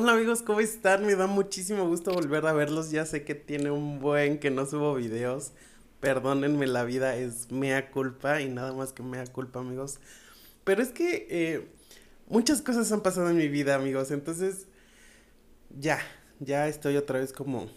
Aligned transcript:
Hola 0.00 0.12
amigos, 0.12 0.42
¿cómo 0.42 0.60
están? 0.60 1.04
Me 1.06 1.16
da 1.16 1.26
muchísimo 1.26 1.84
gusto 1.88 2.12
volver 2.12 2.46
a 2.46 2.52
verlos. 2.52 2.92
Ya 2.92 3.04
sé 3.04 3.24
que 3.24 3.34
tiene 3.34 3.72
un 3.72 3.98
buen 3.98 4.38
que 4.38 4.48
no 4.48 4.64
subo 4.64 4.94
videos. 4.94 5.50
Perdónenme, 5.98 6.68
la 6.68 6.84
vida 6.84 7.16
es 7.16 7.50
mea 7.50 7.90
culpa 7.90 8.40
y 8.40 8.48
nada 8.48 8.72
más 8.72 8.92
que 8.92 9.02
mea 9.02 9.26
culpa, 9.26 9.58
amigos. 9.58 9.98
Pero 10.62 10.82
es 10.82 10.90
que 10.90 11.26
eh, 11.28 11.68
muchas 12.28 12.62
cosas 12.62 12.92
han 12.92 13.00
pasado 13.00 13.28
en 13.30 13.38
mi 13.38 13.48
vida, 13.48 13.74
amigos. 13.74 14.12
Entonces, 14.12 14.68
ya, 15.76 15.98
ya 16.38 16.68
estoy 16.68 16.96
otra 16.96 17.18
vez 17.18 17.32
como 17.32 17.68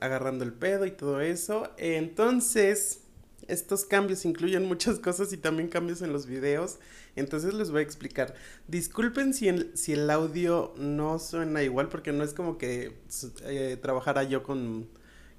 agarrando 0.00 0.42
el 0.42 0.52
pedo 0.52 0.86
y 0.86 0.90
todo 0.90 1.20
eso. 1.20 1.72
Entonces, 1.76 3.02
estos 3.48 3.84
cambios 3.84 4.24
incluyen 4.24 4.64
muchas 4.66 4.98
cosas 4.98 5.32
y 5.32 5.36
también 5.36 5.68
cambios 5.68 6.02
en 6.02 6.12
los 6.12 6.26
videos. 6.26 6.78
Entonces 7.16 7.54
les 7.54 7.70
voy 7.70 7.80
a 7.80 7.82
explicar. 7.82 8.34
Disculpen 8.68 9.34
si 9.34 9.48
el, 9.48 9.70
si 9.74 9.92
el 9.92 10.08
audio 10.10 10.74
no 10.76 11.18
suena 11.18 11.62
igual 11.62 11.88
porque 11.88 12.12
no 12.12 12.24
es 12.24 12.34
como 12.34 12.58
que 12.58 12.98
eh, 13.44 13.78
trabajara 13.80 14.22
yo 14.22 14.42
con, 14.42 14.88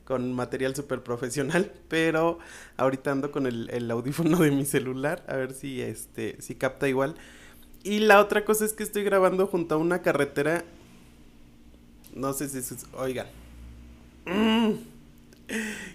con 0.03 0.33
material 0.33 0.75
súper 0.75 1.03
profesional, 1.03 1.71
pero 1.87 2.39
ahorita 2.77 3.11
ando 3.11 3.31
con 3.31 3.47
el, 3.47 3.69
el, 3.71 3.89
audífono 3.89 4.39
de 4.39 4.51
mi 4.51 4.65
celular 4.65 5.23
a 5.27 5.35
ver 5.35 5.53
si, 5.53 5.81
este, 5.81 6.41
si 6.41 6.55
capta 6.55 6.87
igual. 6.89 7.15
Y 7.83 7.99
la 7.99 8.19
otra 8.19 8.45
cosa 8.45 8.65
es 8.65 8.73
que 8.73 8.83
estoy 8.83 9.03
grabando 9.03 9.47
junto 9.47 9.75
a 9.75 9.77
una 9.77 10.01
carretera. 10.01 10.63
No 12.13 12.33
sé 12.33 12.49
si 12.49 12.59
es... 12.59 12.85
Oigan. 12.93 13.27
Mm. 14.25 14.90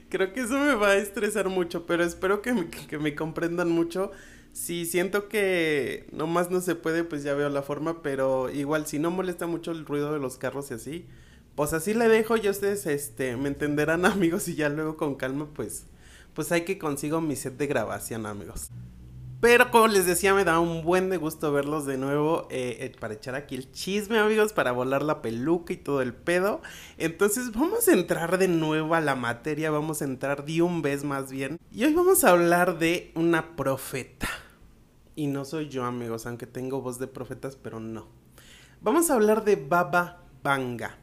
Creo 0.09 0.33
que 0.33 0.41
eso 0.41 0.59
me 0.59 0.75
va 0.75 0.91
a 0.91 0.97
estresar 0.97 1.49
mucho, 1.49 1.87
pero 1.87 2.05
espero 2.05 2.43
que 2.43 2.53
me, 2.53 2.69
que 2.69 2.99
me 2.99 3.15
comprendan 3.15 3.71
mucho. 3.71 4.13
Si 4.53 4.87
siento 4.87 5.29
que 5.29 6.07
nomás 6.13 6.51
no 6.51 6.61
se 6.61 6.75
puede, 6.75 7.05
pues 7.05 7.23
ya 7.23 7.35
veo 7.35 7.51
la 7.51 7.63
forma, 7.63 8.03
pero 8.03 8.51
igual 8.51 8.87
si 8.87 8.99
no 8.99 9.11
molesta 9.11 9.47
mucho 9.47 9.71
el 9.71 9.85
ruido 9.85 10.13
de 10.13 10.19
los 10.19 10.39
carros 10.39 10.71
y 10.71 10.75
así, 10.75 11.07
pues 11.55 11.73
así 11.73 11.93
le 11.95 12.09
dejo 12.09 12.37
y 12.37 12.49
ustedes 12.49 12.87
este 12.87 13.37
me 13.37 13.49
entenderán, 13.49 14.05
amigos, 14.07 14.49
y 14.49 14.55
ya 14.55 14.69
luego 14.69 14.97
con 14.97 15.15
calma 15.15 15.47
pues 15.55 15.85
pues 16.37 16.53
hay 16.53 16.67
que 16.67 16.79
consigo 16.79 17.23
mi 17.23 17.35
set 17.35 17.57
de 17.57 17.67
grabación, 17.67 18.27
amigos. 18.27 18.69
Pero 19.41 19.71
como 19.71 19.87
les 19.87 20.07
decía, 20.07 20.33
me 20.35 20.45
da 20.45 20.61
un 20.61 20.83
buen 20.83 21.11
de 21.11 21.19
gusto 21.19 21.53
verlos 21.53 21.85
de 21.85 21.99
nuevo 21.99 22.49
eh, 22.51 22.79
eh, 22.81 22.97
para 22.99 23.15
echar 23.15 23.35
aquí 23.35 23.55
el 23.55 23.71
chisme, 23.71 24.19
amigos, 24.19 24.55
para 24.55 24.73
volar 24.73 25.03
la 25.03 25.21
peluca 25.21 25.75
y 25.75 25.77
todo 25.77 26.01
el 26.01 26.15
pedo. 26.15 26.63
Entonces 26.97 27.53
vamos 27.53 27.87
a 27.87 27.93
entrar 27.93 28.39
de 28.39 28.49
nuevo 28.49 28.95
a 28.95 29.01
la 29.01 29.15
materia, 29.15 29.71
vamos 29.71 30.01
a 30.01 30.07
entrar 30.07 30.47
de 30.47 30.63
un 30.63 30.81
vez 30.81 31.05
más 31.05 31.31
bien. 31.31 31.59
Y 31.71 31.85
hoy 31.85 31.93
vamos 31.93 32.25
a 32.25 32.31
hablar 32.31 32.79
de 32.79 33.13
una 33.15 33.57
profeta. 33.57 34.29
Y 35.15 35.27
no 35.27 35.45
soy 35.45 35.69
yo, 35.69 35.85
amigos, 35.85 36.27
aunque 36.27 36.47
tengo 36.47 36.81
voz 36.81 36.99
de 36.99 37.07
profetas, 37.07 37.57
pero 37.57 37.79
no. 37.79 38.07
Vamos 38.81 39.11
a 39.11 39.15
hablar 39.15 39.45
de 39.45 39.57
Baba 39.57 40.23
Vanga. 40.43 40.99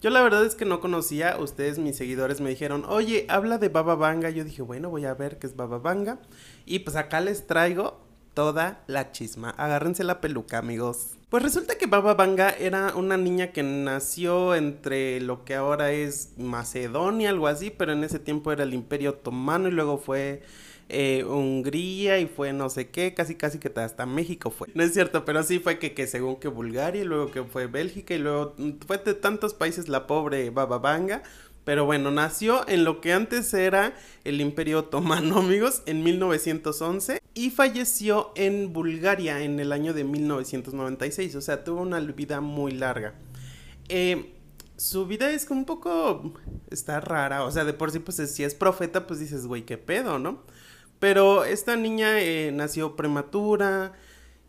Yo 0.00 0.10
la 0.10 0.20
verdad 0.22 0.44
es 0.44 0.54
que 0.54 0.66
no 0.66 0.80
conocía, 0.80 1.38
ustedes 1.38 1.78
mis 1.78 1.96
seguidores 1.96 2.42
me 2.42 2.50
dijeron, 2.50 2.84
oye, 2.86 3.24
habla 3.30 3.56
de 3.56 3.70
Baba 3.70 3.94
Vanga. 3.94 4.28
Yo 4.28 4.44
dije, 4.44 4.60
bueno, 4.60 4.90
voy 4.90 5.06
a 5.06 5.14
ver 5.14 5.38
qué 5.38 5.46
es 5.46 5.56
Baba 5.56 5.78
Vanga. 5.78 6.18
Y 6.66 6.80
pues 6.80 6.96
acá 6.96 7.20
les 7.20 7.46
traigo 7.46 8.00
toda 8.34 8.82
la 8.86 9.12
chisma. 9.12 9.50
Agárrense 9.50 10.04
la 10.04 10.20
peluca, 10.20 10.58
amigos. 10.58 11.10
Pues 11.30 11.42
resulta 11.42 11.76
que 11.76 11.86
Baba 11.86 12.14
Vanga 12.14 12.50
era 12.50 12.94
una 12.94 13.16
niña 13.16 13.52
que 13.52 13.62
nació 13.62 14.54
entre 14.54 15.20
lo 15.20 15.44
que 15.44 15.54
ahora 15.54 15.90
es 15.92 16.32
Macedonia, 16.36 17.30
algo 17.30 17.48
así, 17.48 17.70
pero 17.70 17.92
en 17.92 18.04
ese 18.04 18.18
tiempo 18.18 18.52
era 18.52 18.62
el 18.62 18.74
Imperio 18.74 19.10
Otomano 19.10 19.68
y 19.68 19.72
luego 19.72 19.98
fue 19.98 20.42
eh, 20.88 21.24
Hungría 21.24 22.20
y 22.20 22.26
fue 22.26 22.52
no 22.52 22.68
sé 22.68 22.88
qué, 22.90 23.14
casi 23.14 23.34
casi 23.34 23.58
que 23.58 23.72
hasta 23.80 24.06
México 24.06 24.50
fue. 24.50 24.68
No 24.74 24.84
es 24.84 24.92
cierto, 24.92 25.24
pero 25.24 25.42
sí 25.42 25.58
fue 25.58 25.78
que, 25.78 25.94
que 25.94 26.06
según 26.06 26.36
que 26.36 26.48
Bulgaria 26.48 27.02
y 27.02 27.04
luego 27.04 27.30
que 27.30 27.42
fue 27.42 27.66
Bélgica 27.66 28.14
y 28.14 28.18
luego 28.18 28.54
fue 28.86 28.98
de 28.98 29.14
tantos 29.14 29.54
países 29.54 29.88
la 29.88 30.06
pobre 30.06 30.50
Baba 30.50 30.78
Vanga. 30.78 31.22
Pero 31.64 31.86
bueno, 31.86 32.10
nació 32.10 32.68
en 32.68 32.84
lo 32.84 33.00
que 33.00 33.12
antes 33.12 33.52
era 33.54 33.94
el 34.24 34.40
Imperio 34.40 34.80
Otomano, 34.80 35.38
amigos, 35.40 35.82
en 35.86 36.02
1911 36.02 37.20
y 37.34 37.50
falleció 37.50 38.32
en 38.36 38.72
Bulgaria 38.72 39.42
en 39.42 39.58
el 39.58 39.72
año 39.72 39.94
de 39.94 40.04
1996. 40.04 41.34
O 41.34 41.40
sea, 41.40 41.64
tuvo 41.64 41.80
una 41.80 42.00
vida 42.00 42.40
muy 42.40 42.72
larga. 42.72 43.14
Eh, 43.88 44.34
su 44.76 45.06
vida 45.06 45.30
es 45.30 45.48
un 45.50 45.64
poco... 45.64 46.34
está 46.70 47.00
rara. 47.00 47.44
O 47.44 47.50
sea, 47.50 47.64
de 47.64 47.72
por 47.72 47.90
sí, 47.90 47.98
pues 47.98 48.16
si 48.30 48.44
es 48.44 48.54
profeta, 48.54 49.06
pues 49.06 49.20
dices, 49.20 49.46
güey, 49.46 49.62
qué 49.62 49.78
pedo, 49.78 50.18
¿no? 50.18 50.42
Pero 50.98 51.44
esta 51.44 51.76
niña 51.76 52.20
eh, 52.20 52.52
nació 52.52 52.96
prematura 52.96 53.92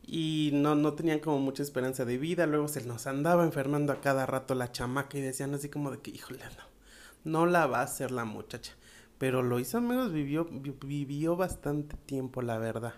y 0.07 0.51
no, 0.53 0.75
no 0.75 0.93
tenían 0.93 1.19
como 1.19 1.39
mucha 1.39 1.63
esperanza 1.63 2.05
de 2.05 2.17
vida. 2.17 2.45
Luego 2.45 2.67
se 2.67 2.83
nos 2.85 3.07
andaba 3.07 3.43
enfermando 3.43 3.93
a 3.93 4.01
cada 4.01 4.25
rato 4.25 4.53
la 4.55 4.71
chamaca 4.71 5.17
y 5.17 5.21
decían 5.21 5.53
así 5.53 5.69
como 5.69 5.91
de 5.91 5.99
que, 5.99 6.11
híjole, 6.11 6.39
no, 6.57 6.74
no 7.25 7.45
la 7.45 7.67
va 7.67 7.79
a 7.79 7.83
hacer 7.83 8.11
la 8.11 8.23
muchacha. 8.23 8.73
Pero 9.17 9.43
lo 9.43 9.59
hizo, 9.59 9.77
amigos, 9.77 10.13
vivió, 10.13 10.45
vivió 10.45 11.35
bastante 11.35 11.97
tiempo, 12.05 12.41
la 12.41 12.57
verdad. 12.57 12.93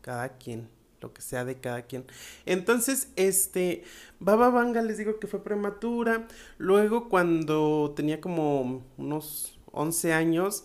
Cada 0.00 0.36
quien, 0.38 0.68
lo 1.00 1.12
que 1.12 1.22
sea 1.22 1.44
de 1.44 1.60
cada 1.60 1.82
quien. 1.82 2.04
Entonces, 2.46 3.10
este, 3.16 3.84
Baba 4.20 4.50
Vanga 4.50 4.82
les 4.82 4.98
digo 4.98 5.18
que 5.18 5.26
fue 5.26 5.42
prematura. 5.42 6.28
Luego, 6.58 7.08
cuando 7.08 7.92
tenía 7.96 8.20
como 8.20 8.84
unos 8.98 9.58
11 9.72 10.12
años, 10.12 10.64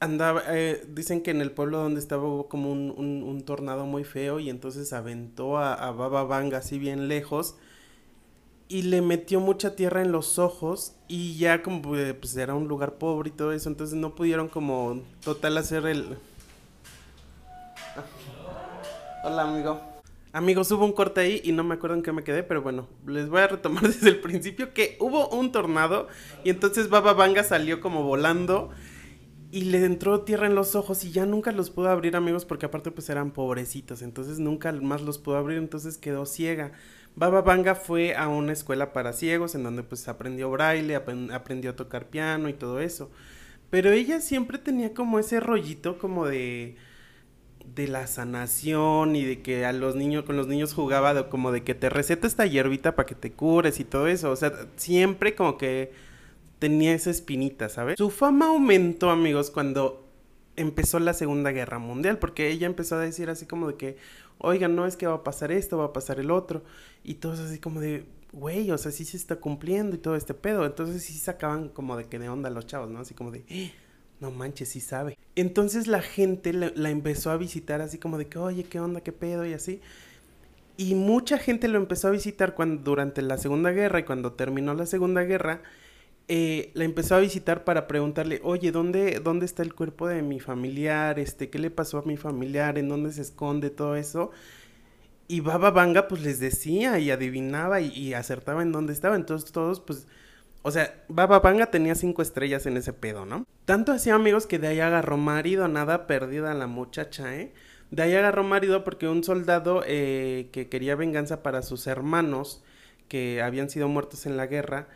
andaba, 0.00 0.42
eh, 0.48 0.84
dicen 0.88 1.22
que 1.22 1.30
en 1.30 1.42
el 1.42 1.52
pueblo 1.52 1.78
donde 1.78 2.00
estaba 2.00 2.24
hubo 2.24 2.48
como 2.48 2.72
un, 2.72 2.90
un, 2.96 3.42
tornado 3.42 3.84
muy 3.84 4.04
feo 4.04 4.40
y 4.40 4.48
entonces 4.48 4.92
aventó 4.94 5.58
a, 5.58 5.74
a, 5.74 5.90
Baba 5.92 6.24
Vanga 6.24 6.58
así 6.58 6.78
bien 6.78 7.08
lejos 7.08 7.56
y 8.70 8.82
le 8.82 9.02
metió 9.02 9.40
mucha 9.40 9.74
tierra 9.74 10.00
en 10.00 10.12
los 10.12 10.38
ojos 10.38 10.94
y 11.08 11.36
ya 11.36 11.60
como 11.60 11.96
eh, 11.96 12.14
pues 12.14 12.36
era 12.36 12.54
un 12.54 12.68
lugar 12.68 12.94
pobre 12.94 13.30
y 13.30 13.32
todo 13.32 13.52
eso, 13.52 13.68
entonces 13.68 13.96
no 13.96 14.14
pudieron 14.14 14.48
como 14.48 15.02
total 15.24 15.58
hacer 15.58 15.86
el... 15.86 16.16
Hola 19.24 19.42
amigo. 19.42 19.80
Amigos, 20.32 20.70
hubo 20.70 20.84
un 20.84 20.92
corte 20.92 21.20
ahí 21.20 21.40
y 21.42 21.50
no 21.50 21.64
me 21.64 21.74
acuerdo 21.74 21.96
en 21.96 22.04
qué 22.04 22.12
me 22.12 22.22
quedé, 22.22 22.44
pero 22.44 22.62
bueno, 22.62 22.86
les 23.08 23.28
voy 23.28 23.40
a 23.40 23.48
retomar 23.48 23.82
desde 23.88 24.08
el 24.08 24.20
principio 24.20 24.72
que 24.72 24.96
hubo 25.00 25.28
un 25.30 25.50
tornado 25.50 26.06
y 26.44 26.50
entonces 26.50 26.88
Baba 26.88 27.12
Vanga 27.12 27.42
salió 27.42 27.80
como 27.80 28.04
volando 28.04 28.70
y 29.50 29.62
le 29.62 29.84
entró 29.84 30.20
tierra 30.20 30.46
en 30.46 30.54
los 30.54 30.76
ojos 30.76 31.02
y 31.02 31.10
ya 31.10 31.26
nunca 31.26 31.50
los 31.50 31.70
pudo 31.70 31.88
abrir 31.88 32.14
amigos 32.14 32.44
porque 32.44 32.66
aparte 32.66 32.92
pues 32.92 33.10
eran 33.10 33.32
pobrecitos, 33.32 34.00
entonces 34.02 34.38
nunca 34.38 34.70
más 34.70 35.02
los 35.02 35.18
pudo 35.18 35.38
abrir, 35.38 35.58
entonces 35.58 35.98
quedó 35.98 36.24
ciega. 36.24 36.70
Baba 37.16 37.42
Vanga 37.42 37.74
fue 37.74 38.14
a 38.14 38.28
una 38.28 38.52
escuela 38.52 38.92
para 38.92 39.12
ciegos 39.12 39.54
en 39.54 39.62
donde 39.62 39.82
pues 39.82 40.08
aprendió 40.08 40.50
braille, 40.50 40.94
aprendió 40.94 41.70
a 41.70 41.76
tocar 41.76 42.06
piano 42.08 42.48
y 42.48 42.54
todo 42.54 42.80
eso. 42.80 43.10
Pero 43.70 43.90
ella 43.90 44.20
siempre 44.20 44.58
tenía 44.58 44.94
como 44.94 45.18
ese 45.18 45.40
rollito 45.40 45.98
como 45.98 46.26
de 46.26 46.76
de 47.74 47.88
la 47.88 48.06
sanación 48.06 49.16
y 49.16 49.24
de 49.24 49.42
que 49.42 49.64
a 49.64 49.72
los 49.72 49.94
niños 49.94 50.24
con 50.24 50.36
los 50.36 50.46
niños 50.46 50.74
jugaba 50.74 51.28
como 51.28 51.52
de 51.52 51.62
que 51.62 51.74
te 51.74 51.88
receta 51.88 52.26
esta 52.26 52.46
hierbita 52.46 52.96
para 52.96 53.06
que 53.06 53.14
te 53.14 53.32
cures 53.32 53.80
y 53.80 53.84
todo 53.84 54.06
eso, 54.06 54.30
o 54.30 54.36
sea, 54.36 54.52
siempre 54.76 55.34
como 55.34 55.56
que 55.56 55.92
tenía 56.58 56.92
esa 56.94 57.10
espinita, 57.10 57.68
¿sabes? 57.68 57.96
Su 57.96 58.10
fama 58.10 58.46
aumentó, 58.46 59.10
amigos, 59.10 59.50
cuando 59.50 60.06
empezó 60.56 60.98
la 60.98 61.14
Segunda 61.14 61.52
Guerra 61.52 61.78
Mundial, 61.78 62.18
porque 62.18 62.50
ella 62.50 62.66
empezó 62.66 62.96
a 62.96 63.00
decir 63.00 63.30
así 63.30 63.46
como 63.46 63.68
de 63.68 63.76
que, 63.76 63.96
oigan, 64.40 64.74
no 64.74 64.86
es 64.86 64.96
que 64.96 65.06
va 65.06 65.14
a 65.14 65.24
pasar 65.24 65.52
esto, 65.52 65.78
va 65.78 65.86
a 65.86 65.92
pasar 65.92 66.20
el 66.20 66.30
otro, 66.30 66.62
y 67.04 67.14
todos 67.14 67.38
así 67.40 67.58
como 67.58 67.80
de, 67.80 68.04
güey, 68.32 68.70
o 68.70 68.78
sea, 68.78 68.92
sí 68.92 69.04
se 69.04 69.16
está 69.16 69.36
cumpliendo 69.36 69.96
y 69.96 69.98
todo 69.98 70.16
este 70.16 70.34
pedo, 70.34 70.64
entonces 70.66 71.02
sí 71.02 71.14
sacaban 71.14 71.68
como 71.68 71.96
de 71.96 72.04
que 72.04 72.18
de 72.18 72.28
onda 72.28 72.50
los 72.50 72.66
chavos, 72.66 72.90
¿no? 72.90 73.00
Así 73.00 73.14
como 73.14 73.30
de, 73.30 73.44
eh, 73.48 73.72
no 74.20 74.30
manches, 74.30 74.68
sí 74.68 74.80
sabe. 74.80 75.18
Entonces 75.34 75.86
la 75.86 76.02
gente 76.02 76.52
la, 76.52 76.72
la 76.74 76.90
empezó 76.90 77.30
a 77.30 77.36
visitar 77.36 77.80
así 77.80 77.98
como 77.98 78.18
de 78.18 78.26
que, 78.26 78.38
oye, 78.38 78.64
qué 78.64 78.80
onda, 78.80 79.00
qué 79.00 79.12
pedo 79.12 79.46
y 79.46 79.54
así. 79.54 79.80
Y 80.76 80.94
mucha 80.94 81.38
gente 81.38 81.68
lo 81.68 81.78
empezó 81.78 82.08
a 82.08 82.10
visitar 82.10 82.54
cuando 82.54 82.82
durante 82.82 83.22
la 83.22 83.36
Segunda 83.36 83.70
Guerra 83.70 84.00
y 84.00 84.04
cuando 84.04 84.32
terminó 84.32 84.72
la 84.74 84.86
Segunda 84.86 85.22
Guerra, 85.24 85.62
eh, 86.32 86.70
la 86.74 86.84
empezó 86.84 87.16
a 87.16 87.18
visitar 87.18 87.64
para 87.64 87.88
preguntarle, 87.88 88.40
oye, 88.44 88.70
¿dónde, 88.70 89.18
¿dónde 89.18 89.46
está 89.46 89.64
el 89.64 89.74
cuerpo 89.74 90.06
de 90.06 90.22
mi 90.22 90.38
familiar? 90.38 91.18
Este, 91.18 91.50
¿qué 91.50 91.58
le 91.58 91.72
pasó 91.72 91.98
a 91.98 92.02
mi 92.02 92.16
familiar? 92.16 92.78
¿En 92.78 92.88
dónde 92.88 93.10
se 93.10 93.22
esconde 93.22 93.68
todo 93.68 93.96
eso? 93.96 94.30
Y 95.26 95.40
Baba 95.40 95.72
Vanga 95.72 96.06
pues 96.06 96.22
les 96.22 96.38
decía 96.38 97.00
y 97.00 97.10
adivinaba 97.10 97.80
y, 97.80 98.14
acertaba 98.14 98.62
en 98.62 98.70
dónde 98.70 98.92
estaba. 98.92 99.16
Entonces 99.16 99.50
todos 99.50 99.80
pues, 99.80 100.06
o 100.62 100.70
sea, 100.70 101.02
Baba 101.08 101.40
Vanga 101.40 101.66
tenía 101.66 101.96
cinco 101.96 102.22
estrellas 102.22 102.64
en 102.66 102.76
ese 102.76 102.92
pedo, 102.92 103.26
¿no? 103.26 103.44
Tanto 103.64 103.90
hacía 103.90 104.14
amigos 104.14 104.46
que 104.46 104.60
de 104.60 104.68
ahí 104.68 104.78
agarró 104.78 105.16
marido, 105.16 105.66
nada 105.66 106.06
perdida 106.06 106.54
la 106.54 106.68
muchacha, 106.68 107.34
¿eh? 107.34 107.52
De 107.90 108.04
ahí 108.04 108.14
agarró 108.14 108.44
marido 108.44 108.84
porque 108.84 109.08
un 109.08 109.24
soldado 109.24 109.82
eh, 109.84 110.48
que 110.52 110.68
quería 110.68 110.94
venganza 110.94 111.42
para 111.42 111.62
sus 111.62 111.88
hermanos 111.88 112.62
que 113.08 113.42
habían 113.42 113.68
sido 113.68 113.88
muertos 113.88 114.26
en 114.26 114.36
la 114.36 114.46
guerra, 114.46 114.86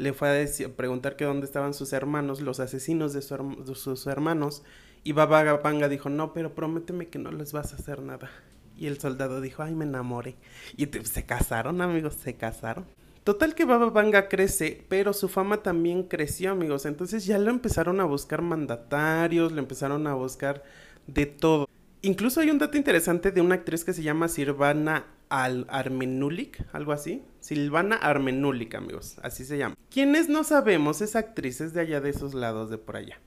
le 0.00 0.14
fue 0.14 0.30
a 0.30 0.68
preguntar 0.76 1.16
que 1.16 1.26
dónde 1.26 1.44
estaban 1.44 1.74
sus 1.74 1.92
hermanos, 1.92 2.40
los 2.40 2.58
asesinos 2.58 3.12
de, 3.12 3.20
sus 3.20 4.06
hermanos, 4.06 4.62
y 5.04 5.12
Baba 5.12 5.42
Vanga 5.58 5.88
dijo, 5.88 6.08
no, 6.08 6.32
pero 6.32 6.54
prométeme 6.54 7.08
que 7.08 7.18
no 7.18 7.30
les 7.30 7.52
vas 7.52 7.72
a 7.72 7.76
hacer 7.76 8.00
nada. 8.00 8.30
Y 8.78 8.86
el 8.86 8.98
soldado 8.98 9.42
dijo, 9.42 9.62
ay, 9.62 9.74
me 9.74 9.84
enamoré. 9.84 10.36
Y 10.76 10.86
se 10.86 11.26
casaron, 11.26 11.82
amigos, 11.82 12.14
se 12.14 12.34
casaron. 12.34 12.86
Total 13.24 13.54
que 13.54 13.66
Baba 13.66 13.90
Vanga 13.90 14.28
crece, 14.28 14.86
pero 14.88 15.12
su 15.12 15.28
fama 15.28 15.62
también 15.62 16.04
creció, 16.04 16.52
amigos. 16.52 16.86
Entonces 16.86 17.26
ya 17.26 17.38
lo 17.38 17.50
empezaron 17.50 18.00
a 18.00 18.04
buscar 18.04 18.40
mandatarios, 18.40 19.52
lo 19.52 19.58
empezaron 19.58 20.06
a 20.06 20.14
buscar 20.14 20.64
de 21.06 21.26
todo. 21.26 21.69
Incluso 22.02 22.40
hay 22.40 22.50
un 22.50 22.58
dato 22.58 22.78
interesante 22.78 23.30
de 23.30 23.42
una 23.42 23.56
actriz 23.56 23.84
que 23.84 23.92
se 23.92 24.02
llama 24.02 24.28
Silvana 24.28 25.06
Al 25.28 25.66
Armenulik, 25.68 26.64
algo 26.72 26.92
así. 26.92 27.22
Silvana 27.40 27.96
Armenulik, 27.96 28.74
amigos, 28.74 29.18
así 29.22 29.44
se 29.44 29.58
llama. 29.58 29.74
Quienes 29.90 30.28
no 30.28 30.42
sabemos, 30.44 31.02
es 31.02 31.14
actriz, 31.14 31.60
es 31.60 31.74
de 31.74 31.82
allá 31.82 32.00
de 32.00 32.10
esos 32.10 32.32
lados 32.32 32.70
de 32.70 32.78
por 32.78 32.96
allá. 32.96 33.20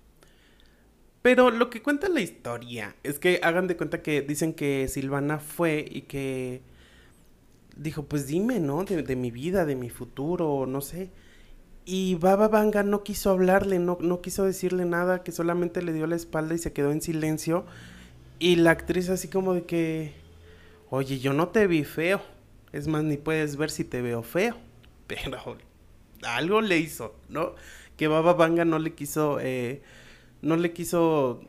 Pero 1.22 1.52
lo 1.52 1.70
que 1.70 1.82
cuenta 1.82 2.10
la 2.10 2.22
historia 2.22 2.96
es 3.04 3.20
que 3.20 3.40
hagan 3.44 3.68
de 3.68 3.78
cuenta 3.78 4.02
que 4.02 4.22
dicen 4.22 4.54
que 4.54 4.88
Silvana 4.88 5.40
fue 5.40 5.86
y 5.90 6.02
que 6.02 6.62
dijo, 7.78 8.04
pues 8.06 8.28
dime, 8.28 8.60
¿no? 8.60 8.84
De, 8.84 9.16
mi 9.16 9.32
vida, 9.32 9.66
de 9.66 9.76
mi 9.76 9.90
futuro, 9.90 10.66
no 10.66 10.82
sé. 10.82 11.12
Y 11.86 12.16
Baba 12.16 12.48
Vanga 12.48 12.84
no 12.84 13.04
quiso 13.04 13.30
hablarle, 13.30 13.78
no, 13.78 13.98
no 14.02 14.22
quiso 14.22 14.46
decirle 14.46 14.86
nada, 14.86 15.24
que 15.24 15.32
solamente 15.32 15.82
le 15.82 15.94
dio 15.94 16.08
la 16.08 16.16
espalda 16.16 16.56
y 16.56 16.58
se 16.58 16.74
quedó 16.74 16.92
en 16.92 17.02
silencio. 17.02 17.66
Y 18.40 18.58
la 18.58 18.72
actriz 18.72 19.10
así 19.10 19.28
como 19.28 19.54
de 19.54 19.64
que, 19.64 20.14
oye, 20.90 21.20
yo 21.20 21.34
no 21.34 21.50
te 21.50 21.68
vi 21.68 21.84
feo. 21.84 22.22
Es 22.72 22.88
más, 22.88 23.04
ni 23.04 23.18
puedes 23.18 23.56
ver 23.56 23.70
si 23.70 23.84
te 23.84 24.02
veo 24.02 24.24
feo. 24.24 24.58
Pero 25.08 25.58
algo 26.24 26.62
le 26.62 26.78
hizo, 26.80 27.16
¿no? 27.30 27.56
Que 27.98 28.08
Baba 28.08 28.34
Vanga 28.34 28.66
no 28.66 28.80
le 28.80 28.94
quiso, 28.94 29.40
eh, 29.40 29.82
no 30.42 30.56
le 30.56 30.74
quiso, 30.74 31.42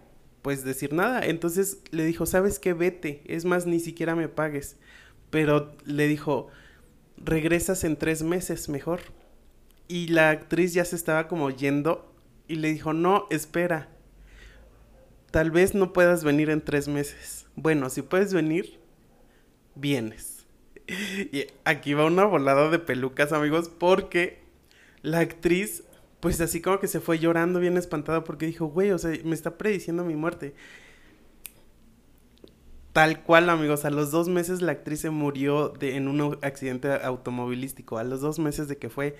pues 0.43 0.65
decir 0.65 0.93
nada. 0.93 1.25
Entonces 1.25 1.79
le 1.91 2.05
dijo, 2.05 2.27
¿sabes 2.27 2.59
qué? 2.59 2.73
Vete. 2.75 3.23
Es 3.27 3.45
más, 3.45 3.67
ni 3.67 3.81
siquiera 3.81 4.15
me 4.15 4.29
pagues 4.29 4.77
pero 5.35 5.73
le 5.85 6.07
dijo, 6.07 6.47
regresas 7.17 7.83
en 7.83 7.97
tres 7.97 8.23
meses 8.23 8.69
mejor. 8.69 9.01
Y 9.89 10.07
la 10.07 10.31
actriz 10.31 10.75
ya 10.75 10.85
se 10.85 10.95
estaba 10.95 11.27
como 11.27 11.51
yendo 11.51 12.09
y 12.47 12.55
le 12.55 12.73
dijo, 12.73 12.93
no, 12.93 13.27
espera, 13.31 13.89
tal 15.35 15.51
vez 15.51 15.75
no 15.75 15.93
puedas 15.93 16.23
venir 16.23 16.49
en 16.49 16.61
tres 16.61 16.87
meses. 16.87 17.47
Bueno, 17.57 17.91
si 17.91 18.03
puedes 18.03 18.33
venir, 18.33 18.79
vienes. 19.75 20.47
Y 21.33 21.49
aquí 21.65 21.93
va 21.93 22.05
una 22.05 22.25
volada 22.25 22.71
de 22.71 22.79
pelucas, 22.79 23.33
amigos, 23.33 23.69
porque 23.69 24.39
la 25.03 25.19
actriz, 25.19 25.83
pues 26.21 26.41
así 26.41 26.61
como 26.61 26.79
que 26.79 26.87
se 26.87 27.01
fue 27.01 27.19
llorando 27.19 27.59
bien 27.59 27.77
espantada 27.77 28.23
porque 28.23 28.47
dijo, 28.47 28.67
güey, 28.67 28.93
o 28.93 28.99
sea, 28.99 29.11
me 29.25 29.35
está 29.35 29.59
prediciendo 29.59 30.05
mi 30.05 30.15
muerte. 30.15 30.55
Tal 32.93 33.25
cual, 33.25 33.51
amigos, 33.51 33.85
a 33.85 33.91
los 33.91 34.13
dos 34.13 34.29
meses 34.29 34.63
la 34.63 34.71
actriz 34.71 35.01
se 35.01 35.11
murió 35.11 35.69
de, 35.69 35.97
en 35.97 36.07
un 36.07 36.39
accidente 36.43 36.93
automovilístico, 36.93 37.99
a 37.99 38.05
los 38.05 38.21
dos 38.21 38.39
meses 38.39 38.69
de 38.69 38.77
que 38.77 38.89
fue, 38.89 39.17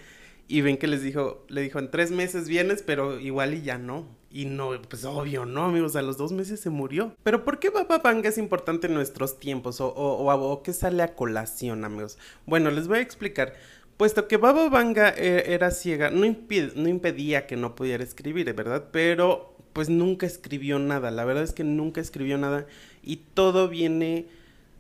y 0.47 0.61
ven 0.61 0.77
que 0.77 0.87
les 0.87 1.03
dijo, 1.03 1.45
le 1.49 1.63
dijo, 1.63 1.79
en 1.79 1.91
tres 1.91 2.11
meses 2.11 2.49
vienes, 2.49 2.83
pero 2.83 3.19
igual 3.19 3.55
y 3.55 3.63
ya 3.63 3.79
no. 3.79 4.07
Y 4.31 4.47
no, 4.47 4.71
pues 4.89 5.05
obvio, 5.05 5.47
no, 5.47 5.65
amigos, 5.65 5.95
a 5.97 6.03
los 6.03 6.17
dos 6.17 6.33
meses 6.33 6.61
se 6.61 6.69
murió. 6.69 7.15
Pero 7.23 7.45
¿por 7.45 7.61
qué 7.61 7.71
Baba 7.71 7.99
Vanga 7.99 8.29
es 8.29 8.37
importante 8.37 8.89
en 8.89 8.95
nuestros 8.95 9.39
tiempos? 9.39 9.81
O, 9.81 9.89
o, 9.89 10.35
o, 10.35 10.63
qué 10.63 10.73
sale 10.73 11.03
a 11.03 11.15
colación, 11.15 11.85
amigos? 11.85 12.19
Bueno, 12.45 12.71
les 12.71 12.89
voy 12.89 12.99
a 12.99 13.03
explicar. 13.03 13.55
Puesto 13.97 14.27
que 14.27 14.37
Baba 14.37 14.69
Vanga 14.69 15.15
eh, 15.17 15.55
era 15.55 15.71
ciega, 15.71 16.11
no, 16.11 16.27
no 16.27 16.89
impedía 16.89 17.47
que 17.47 17.57
no 17.57 17.77
pudiera 17.77 18.03
escribir, 18.03 18.53
¿verdad? 18.53 18.89
Pero 18.91 19.55
pues 19.73 19.89
nunca 19.89 20.27
escribió 20.27 20.79
nada. 20.79 21.11
La 21.11 21.25
verdad 21.25 21.45
es 21.45 21.53
que 21.53 21.65
nunca 21.65 22.01
escribió 22.01 22.37
nada 22.37 22.67
y 23.03 23.17
todo 23.35 23.69
viene 23.69 24.27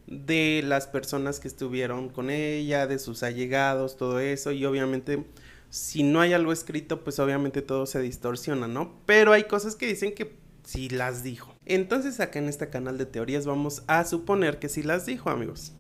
de 0.07 0.63
las 0.65 0.87
personas 0.87 1.41
que 1.41 1.49
estuvieron 1.49 2.09
con 2.09 2.31
ella, 2.31 2.87
de 2.87 2.99
sus 2.99 3.23
allegados, 3.23 3.97
todo 3.97 4.21
eso 4.21 4.53
y 4.53 4.65
obviamente 4.65 5.25
si 5.75 6.05
no 6.05 6.21
hay 6.21 6.33
algo 6.33 6.53
escrito, 6.53 7.03
pues 7.03 7.19
obviamente 7.19 7.61
todo 7.61 7.87
se 7.87 8.01
distorsiona, 8.01 8.69
¿no? 8.69 8.95
Pero 9.07 9.33
hay 9.33 9.43
cosas 9.43 9.75
que 9.75 9.89
dicen 9.89 10.15
que 10.15 10.37
sí 10.63 10.89
las 10.89 11.25
dijo. 11.25 11.53
Entonces 11.67 12.21
acá 12.21 12.39
en 12.39 12.49
este 12.49 12.71
canal 12.71 12.97
de 12.97 13.07
teorías 13.07 13.45
vamos 13.45 13.83
a 13.89 14.05
suponer 14.05 14.61
que 14.61 14.69
sí 14.69 14.85
las 14.85 15.05
dijo, 15.05 15.31
amigos. 15.31 15.73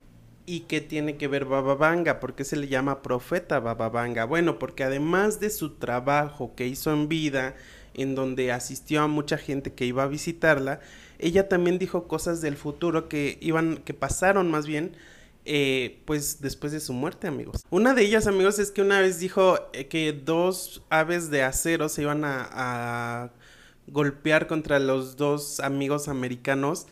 ¿Y 0.46 0.62
qué 0.62 0.80
tiene 0.80 1.16
que 1.16 1.28
ver 1.28 1.44
Baba 1.44 1.76
Vanga? 1.76 2.18
¿Por 2.18 2.34
qué 2.34 2.42
se 2.42 2.56
le 2.56 2.66
llama 2.66 3.02
profeta 3.02 3.60
Baba 3.60 3.88
Vanga? 3.88 4.24
Bueno, 4.24 4.58
porque 4.58 4.82
además 4.82 5.38
de 5.38 5.48
su 5.48 5.76
trabajo 5.76 6.56
que 6.56 6.66
hizo 6.66 6.92
en 6.92 7.08
vida, 7.08 7.54
en 7.94 8.16
donde 8.16 8.50
asistió 8.50 9.00
a 9.02 9.06
mucha 9.06 9.38
gente 9.38 9.74
que 9.74 9.86
iba 9.86 10.02
a 10.02 10.08
visitarla, 10.08 10.80
ella 11.20 11.48
también 11.48 11.78
dijo 11.78 12.08
cosas 12.08 12.40
del 12.40 12.56
futuro 12.56 13.08
que 13.08 13.38
iban, 13.40 13.76
que 13.76 13.94
pasaron 13.94 14.50
más 14.50 14.66
bien, 14.66 14.96
eh, 15.46 16.02
pues 16.06 16.40
después 16.40 16.72
de 16.72 16.80
su 16.80 16.92
muerte, 16.94 17.26
amigos. 17.26 17.64
Una 17.70 17.92
de 17.92 18.02
ellas, 18.02 18.26
amigos, 18.26 18.58
es 18.58 18.70
que 18.70 18.80
una 18.80 19.00
vez 19.00 19.20
dijo 19.20 19.58
eh, 19.72 19.88
que 19.88 20.12
dos 20.12 20.82
aves 20.88 21.30
de 21.30 21.42
acero 21.42 21.88
se 21.88 22.02
iban 22.02 22.22
a, 22.24 23.32
golpear 23.86 24.46
contra 24.46 24.78
los 24.78 25.16
dos 25.16 25.60
amigos 25.60 26.08
americanos. 26.08 26.86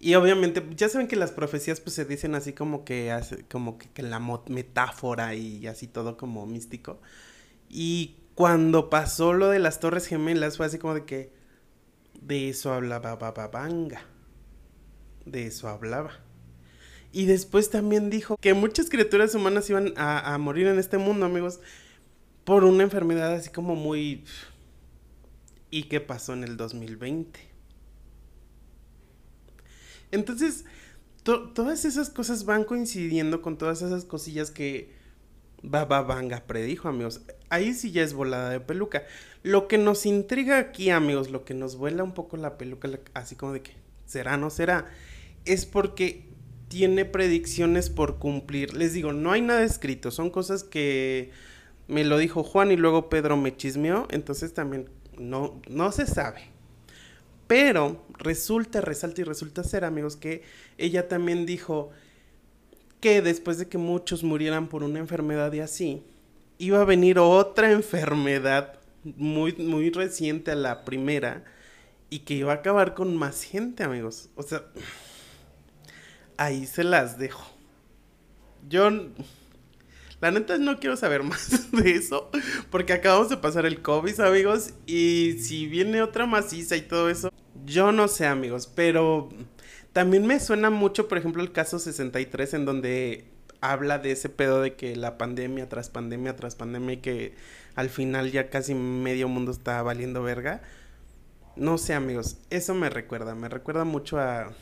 Y 0.00 0.16
obviamente, 0.16 0.62
ya 0.76 0.88
saben 0.88 1.06
que 1.06 1.14
las 1.16 1.30
profecías 1.30 1.80
pues 1.80 1.94
se 1.94 2.04
dicen 2.04 2.34
así 2.34 2.52
como 2.52 2.84
que, 2.84 3.16
como 3.50 3.78
que, 3.78 3.88
que 3.90 4.02
la 4.02 4.18
metáfora 4.48 5.34
y 5.34 5.66
así 5.68 5.86
todo 5.86 6.16
como 6.16 6.44
místico. 6.46 7.00
Y 7.70 8.16
cuando 8.34 8.90
pasó 8.90 9.32
lo 9.32 9.48
de 9.48 9.60
las 9.60 9.78
Torres 9.78 10.06
Gemelas, 10.06 10.56
fue 10.56 10.66
así 10.66 10.78
como 10.78 10.94
de 10.94 11.04
que 11.04 11.32
de 12.20 12.48
eso 12.48 12.72
hablaba 12.72 13.14
Bababanga. 13.14 14.02
De 15.24 15.46
eso 15.46 15.68
hablaba. 15.68 16.23
Y 17.14 17.26
después 17.26 17.70
también 17.70 18.10
dijo 18.10 18.36
que 18.36 18.54
muchas 18.54 18.90
criaturas 18.90 19.36
humanas 19.36 19.70
iban 19.70 19.94
a, 19.96 20.34
a, 20.34 20.36
morir 20.38 20.66
en 20.66 20.80
este 20.80 20.98
mundo, 20.98 21.26
amigos, 21.26 21.60
por 22.42 22.64
una 22.64 22.82
enfermedad 22.82 23.32
así 23.34 23.50
como 23.50 23.76
muy... 23.76 24.24
¿Y 25.70 25.84
qué 25.84 26.00
pasó 26.00 26.32
en 26.32 26.42
el 26.42 26.56
2020? 26.56 27.38
Entonces, 30.10 30.64
todas 31.22 31.84
esas 31.84 32.10
cosas 32.10 32.46
van 32.46 32.64
coincidiendo 32.64 33.42
con 33.42 33.58
todas 33.58 33.82
esas 33.82 34.04
cosillas 34.04 34.50
que 34.50 34.90
Baba 35.62 36.02
Vanga 36.02 36.42
predijo, 36.48 36.88
amigos. 36.88 37.20
Ahí 37.48 37.74
sí 37.74 37.92
ya 37.92 38.02
es 38.02 38.12
volada 38.12 38.50
de 38.50 38.58
peluca. 38.58 39.04
Lo 39.44 39.68
que 39.68 39.78
nos 39.78 40.04
intriga 40.04 40.58
aquí, 40.58 40.90
amigos, 40.90 41.30
lo 41.30 41.44
que 41.44 41.54
nos 41.54 41.76
vuela 41.76 42.02
un 42.02 42.12
poco 42.12 42.36
la 42.36 42.58
peluca, 42.58 42.90
así 43.14 43.36
como 43.36 43.52
de 43.52 43.62
que 43.62 43.72
será, 44.04 44.36
no 44.36 44.50
será, 44.50 44.90
es 45.44 45.64
porque 45.64 46.33
tiene 46.68 47.04
predicciones 47.04 47.90
por 47.90 48.18
cumplir. 48.18 48.74
Les 48.74 48.92
digo, 48.92 49.12
no 49.12 49.32
hay 49.32 49.42
nada 49.42 49.62
escrito, 49.62 50.10
son 50.10 50.30
cosas 50.30 50.64
que 50.64 51.30
me 51.88 52.04
lo 52.04 52.18
dijo 52.18 52.42
Juan 52.42 52.70
y 52.70 52.76
luego 52.76 53.08
Pedro 53.08 53.36
me 53.36 53.56
chismeó, 53.56 54.06
entonces 54.10 54.54
también 54.54 54.88
no, 55.18 55.60
no 55.68 55.92
se 55.92 56.06
sabe. 56.06 56.42
Pero 57.46 58.04
resulta, 58.18 58.80
resalta 58.80 59.20
y 59.20 59.24
resulta 59.24 59.62
ser, 59.62 59.84
amigos, 59.84 60.16
que 60.16 60.42
ella 60.78 61.08
también 61.08 61.44
dijo 61.44 61.90
que 63.00 63.20
después 63.20 63.58
de 63.58 63.68
que 63.68 63.76
muchos 63.76 64.24
murieran 64.24 64.68
por 64.68 64.82
una 64.82 64.98
enfermedad 64.98 65.52
y 65.52 65.60
así, 65.60 66.02
iba 66.58 66.80
a 66.80 66.84
venir 66.84 67.18
otra 67.18 67.70
enfermedad 67.70 68.78
muy, 69.04 69.52
muy 69.56 69.90
reciente 69.90 70.52
a 70.52 70.56
la 70.56 70.84
primera 70.84 71.44
y 72.08 72.20
que 72.20 72.34
iba 72.34 72.52
a 72.52 72.56
acabar 72.56 72.94
con 72.94 73.14
más 73.16 73.42
gente, 73.42 73.82
amigos. 73.82 74.30
O 74.36 74.42
sea, 74.42 74.64
ahí 76.36 76.66
se 76.66 76.84
las 76.84 77.18
dejo. 77.18 77.44
Yo, 78.68 78.90
la 80.20 80.30
neta, 80.30 80.58
no 80.58 80.78
quiero 80.78 80.96
saber 80.96 81.22
más 81.24 81.70
de 81.72 81.92
eso 81.92 82.30
porque 82.70 82.92
acabamos 82.92 83.28
de 83.28 83.36
pasar 83.36 83.66
el 83.66 83.82
COVID, 83.82 84.20
amigos, 84.20 84.74
y 84.86 85.36
si 85.40 85.66
viene 85.66 86.02
otra 86.02 86.26
maciza 86.26 86.76
y 86.76 86.82
todo 86.82 87.10
eso, 87.10 87.30
yo 87.64 87.92
no 87.92 88.08
sé, 88.08 88.26
amigos, 88.26 88.66
pero 88.66 89.30
también 89.92 90.26
me 90.26 90.40
suena 90.40 90.70
mucho, 90.70 91.08
por 91.08 91.18
ejemplo, 91.18 91.42
el 91.42 91.52
caso 91.52 91.78
63, 91.78 92.54
en 92.54 92.64
donde 92.64 93.26
habla 93.60 93.98
de 93.98 94.12
ese 94.12 94.28
pedo 94.28 94.60
de 94.60 94.74
que 94.74 94.94
la 94.94 95.16
pandemia 95.16 95.68
tras 95.68 95.88
pandemia 95.88 96.36
tras 96.36 96.54
pandemia 96.54 96.94
y 96.94 96.96
que 96.98 97.34
al 97.76 97.88
final 97.88 98.30
ya 98.30 98.50
casi 98.50 98.74
medio 98.74 99.28
mundo 99.28 99.52
está 99.52 99.82
valiendo 99.82 100.22
verga. 100.22 100.62
No 101.56 101.78
sé, 101.78 101.94
amigos, 101.94 102.38
eso 102.50 102.74
me 102.74 102.90
recuerda, 102.90 103.34
me 103.34 103.48
recuerda 103.48 103.84
mucho 103.84 104.18
a 104.18 104.52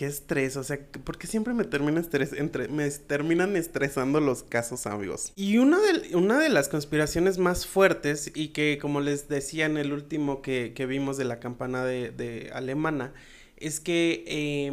qué 0.00 0.06
estrés, 0.06 0.56
o 0.56 0.64
sea, 0.64 0.80
porque 1.04 1.26
siempre 1.26 1.52
me 1.52 1.64
termina 1.64 2.02
entre, 2.38 2.68
me 2.68 2.88
terminan 2.90 3.54
estresando 3.54 4.18
los 4.18 4.42
casos, 4.42 4.86
amigos. 4.86 5.30
Y 5.36 5.58
una 5.58 5.78
de, 5.78 6.16
una 6.16 6.38
de 6.38 6.48
las 6.48 6.70
conspiraciones 6.70 7.36
más 7.36 7.66
fuertes 7.66 8.32
y 8.34 8.48
que 8.48 8.78
como 8.80 9.02
les 9.02 9.28
decía 9.28 9.66
en 9.66 9.76
el 9.76 9.92
último 9.92 10.40
que, 10.40 10.72
que 10.74 10.86
vimos 10.86 11.18
de 11.18 11.24
la 11.24 11.38
campana 11.38 11.84
de, 11.84 12.50
alemana, 12.54 13.12
es 13.58 13.78
que 13.78 14.24
eh, 14.26 14.72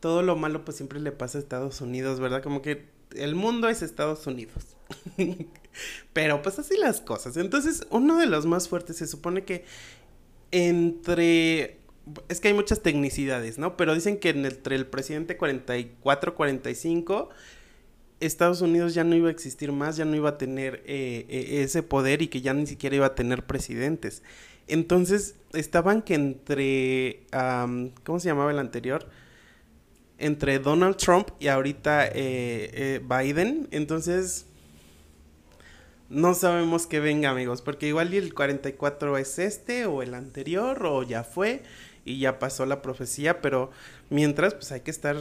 todo 0.00 0.22
lo 0.22 0.34
malo 0.34 0.64
pues 0.64 0.76
siempre 0.76 0.98
le 0.98 1.12
pasa 1.12 1.38
a 1.38 1.40
Estados 1.40 1.80
Unidos, 1.80 2.18
¿verdad? 2.18 2.42
Como 2.42 2.62
que 2.62 2.86
el 3.14 3.36
mundo 3.36 3.68
es 3.68 3.80
Estados 3.80 4.26
Unidos. 4.26 4.74
Pero 6.12 6.42
pues 6.42 6.58
así 6.58 6.76
las 6.76 7.00
cosas. 7.00 7.36
Entonces, 7.36 7.86
uno 7.90 8.18
de 8.18 8.26
los 8.26 8.44
más 8.46 8.68
fuertes 8.68 8.96
se 8.96 9.06
supone 9.06 9.44
que 9.44 9.64
entre... 10.50 11.78
Es 12.28 12.40
que 12.40 12.48
hay 12.48 12.54
muchas 12.54 12.80
tecnicidades, 12.80 13.58
¿no? 13.58 13.76
Pero 13.76 13.94
dicen 13.94 14.18
que 14.18 14.30
entre 14.30 14.74
el 14.74 14.86
presidente 14.86 15.38
44-45 15.38 17.28
Estados 18.26 18.60
Unidos 18.60 18.94
ya 18.94 19.04
no 19.04 19.14
iba 19.16 19.28
a 19.28 19.32
existir 19.32 19.72
más, 19.72 19.96
ya 19.96 20.04
no 20.04 20.14
iba 20.16 20.30
a 20.30 20.38
tener 20.38 20.82
eh, 20.86 21.26
eh, 21.28 21.62
ese 21.62 21.82
poder 21.82 22.22
y 22.22 22.28
que 22.28 22.40
ya 22.40 22.54
ni 22.54 22.66
siquiera 22.66 22.96
iba 22.96 23.06
a 23.06 23.14
tener 23.14 23.44
presidentes. 23.44 24.22
Entonces 24.68 25.34
estaban 25.52 26.02
que 26.02 26.14
entre, 26.14 27.26
¿cómo 28.04 28.20
se 28.20 28.28
llamaba 28.28 28.52
el 28.52 28.58
anterior? 28.58 29.08
Entre 30.18 30.60
Donald 30.60 30.96
Trump 30.96 31.30
y 31.40 31.48
ahorita 31.48 32.08
eh, 32.12 33.00
Biden. 33.04 33.68
Entonces 33.72 34.46
no 36.08 36.34
sabemos 36.34 36.86
qué 36.86 37.00
venga, 37.00 37.30
amigos, 37.30 37.60
porque 37.62 37.88
igual 37.88 38.14
el 38.14 38.34
44 38.34 39.18
es 39.18 39.38
este 39.38 39.86
o 39.86 40.02
el 40.02 40.14
anterior 40.14 40.86
o 40.86 41.02
ya 41.02 41.24
fue 41.24 41.62
y 42.04 42.18
ya 42.18 42.38
pasó 42.38 42.66
la 42.66 42.82
profecía, 42.82 43.40
pero 43.40 43.70
mientras 44.10 44.54
pues 44.54 44.72
hay 44.72 44.80
que 44.80 44.90
estar 44.90 45.16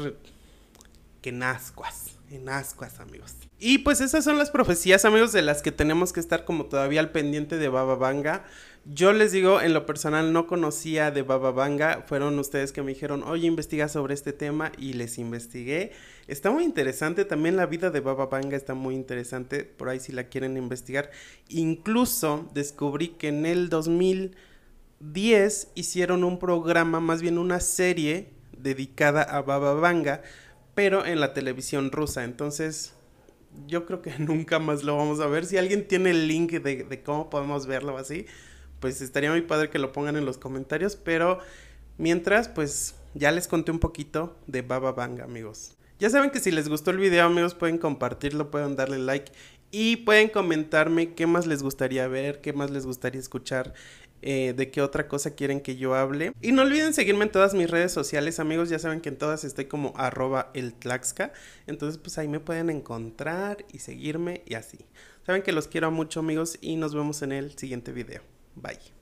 que 1.21 1.31
nazcuas, 1.31 2.17
en 2.31 2.49
ascuas, 2.49 2.99
amigos. 2.99 3.35
Y 3.59 3.79
pues 3.79 4.01
esas 4.01 4.23
son 4.23 4.39
las 4.39 4.49
profecías, 4.49 5.05
amigos, 5.05 5.31
de 5.33 5.43
las 5.43 5.61
que 5.61 5.71
tenemos 5.71 6.13
que 6.13 6.19
estar 6.19 6.45
como 6.45 6.65
todavía 6.65 6.99
al 6.99 7.11
pendiente 7.11 7.57
de 7.57 7.69
Baba 7.69 7.95
Vanga. 7.95 8.43
Yo 8.85 9.13
les 9.13 9.31
digo, 9.31 9.61
en 9.61 9.75
lo 9.75 9.85
personal 9.85 10.33
no 10.33 10.47
conocía 10.47 11.11
de 11.11 11.21
Baba 11.21 11.51
Vanga, 11.51 12.03
fueron 12.07 12.39
ustedes 12.39 12.71
que 12.71 12.81
me 12.81 12.93
dijeron, 12.93 13.21
oye, 13.21 13.45
investiga 13.45 13.87
sobre 13.87 14.15
este 14.15 14.33
tema 14.33 14.71
y 14.79 14.93
les 14.93 15.19
investigué. 15.19 15.91
Está 16.27 16.49
muy 16.49 16.63
interesante, 16.63 17.23
también 17.23 17.55
la 17.55 17.67
vida 17.67 17.91
de 17.91 17.99
Baba 17.99 18.25
Vanga 18.25 18.57
está 18.57 18.73
muy 18.73 18.95
interesante, 18.95 19.63
por 19.63 19.89
ahí 19.89 19.99
si 19.99 20.11
la 20.11 20.23
quieren 20.23 20.57
investigar. 20.57 21.11
Incluso 21.47 22.49
descubrí 22.55 23.09
que 23.09 23.27
en 23.27 23.45
el 23.45 23.69
2010 25.01 25.71
hicieron 25.73 26.23
un 26.23 26.37
programa, 26.37 26.99
más 26.99 27.21
bien 27.21 27.39
una 27.39 27.59
serie 27.59 28.29
dedicada 28.57 29.23
a 29.23 29.41
Baba 29.41 29.73
Vanga, 29.73 30.21
pero 30.75 31.05
en 31.05 31.19
la 31.19 31.33
televisión 31.33 31.91
rusa. 31.91 32.23
Entonces, 32.23 32.93
yo 33.67 33.85
creo 33.85 34.01
que 34.01 34.13
nunca 34.19 34.59
más 34.59 34.83
lo 34.83 34.95
vamos 34.95 35.19
a 35.19 35.27
ver. 35.27 35.45
Si 35.45 35.57
alguien 35.57 35.87
tiene 35.87 36.11
el 36.11 36.27
link 36.27 36.51
de, 36.51 37.03
cómo 37.03 37.29
podemos 37.29 37.65
verlo 37.65 37.97
así, 37.97 38.25
pues 38.79 39.01
estaría 39.01 39.31
muy 39.31 39.41
padre 39.41 39.69
que 39.69 39.79
lo 39.79 39.91
pongan 39.91 40.15
en 40.15 40.25
los 40.25 40.37
comentarios, 40.37 40.95
pero 40.95 41.39
mientras, 41.97 42.47
pues 42.47 42.95
ya 43.13 43.31
les 43.31 43.47
conté 43.47 43.71
un 43.71 43.79
poquito 43.79 44.37
de 44.47 44.61
Baba 44.61 44.91
Banga, 44.91 45.23
amigos. 45.23 45.75
Ya 45.99 46.09
saben 46.09 46.31
que 46.31 46.39
si 46.39 46.51
les 46.51 46.69
gustó 46.69 46.91
el 46.91 46.97
video, 46.97 47.25
amigos, 47.25 47.53
pueden 47.53 47.77
compartirlo, 47.77 48.49
pueden 48.49 48.75
darle 48.75 48.97
like 48.97 49.31
y 49.69 49.97
pueden 49.97 50.29
comentarme 50.29 51.13
qué 51.13 51.27
más 51.27 51.45
les 51.45 51.61
gustaría 51.61 52.07
ver, 52.07 52.41
qué 52.41 52.53
más 52.53 52.71
les 52.71 52.85
gustaría 52.85 53.21
escuchar, 53.21 53.73
eh, 54.21 54.53
de 54.55 54.71
qué 54.71 54.81
otra 54.81 55.07
cosa 55.07 55.35
quieren 55.35 55.61
que 55.61 55.75
yo 55.75 55.95
hable. 55.95 56.33
Y 56.41 56.51
no 56.51 56.61
olviden 56.61 56.93
seguirme 56.93 57.25
en 57.25 57.31
todas 57.31 57.53
mis 57.53 57.69
redes 57.69 57.91
sociales, 57.91 58.39
amigos. 58.39 58.69
Ya 58.69 58.79
saben 58.79 59.01
que 59.01 59.09
en 59.09 59.17
todas 59.17 59.43
estoy 59.43 59.65
como 59.65 59.93
arroba 59.97 60.51
el 60.53 60.73
Tlaxca. 60.73 61.33
Entonces, 61.67 61.97
pues 61.97 62.17
ahí 62.17 62.27
me 62.27 62.39
pueden 62.39 62.69
encontrar 62.69 63.65
y 63.71 63.79
seguirme 63.79 64.43
y 64.45 64.55
así. 64.55 64.79
Saben 65.25 65.43
que 65.43 65.51
los 65.51 65.67
quiero 65.67 65.91
mucho, 65.91 66.19
amigos, 66.19 66.57
y 66.61 66.75
nos 66.75 66.95
vemos 66.95 67.21
en 67.21 67.31
el 67.31 67.57
siguiente 67.57 67.91
video. 67.91 68.21
Bye. 68.55 69.00